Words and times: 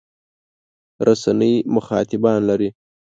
رسنۍ 1.07 1.53
مخاطبان 1.75 2.39
لري. 2.49 2.69